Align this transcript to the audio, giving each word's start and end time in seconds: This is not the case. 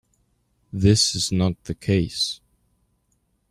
This 0.73 1.13
is 1.13 1.31
not 1.31 1.65
the 1.65 1.75
case. 1.75 2.39